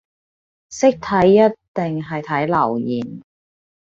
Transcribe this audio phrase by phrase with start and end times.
[0.71, 3.21] 識睇一定係睇留言